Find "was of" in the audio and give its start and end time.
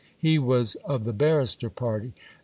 0.39-1.03